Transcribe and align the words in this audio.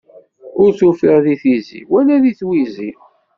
Ur 0.61 0.69
t-ufiɣ 0.77 1.17
di 1.25 1.35
tizi, 1.41 1.81
wala 1.91 2.15
di 2.23 2.33
twizi. 2.39 2.91